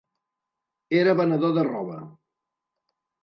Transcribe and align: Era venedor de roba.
Era 0.99 1.13
venedor 1.19 1.53
de 1.59 1.65
roba. 1.67 1.99